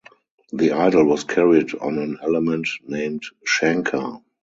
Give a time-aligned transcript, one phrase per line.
[0.51, 4.23] The idol was carried on an element named Shankar.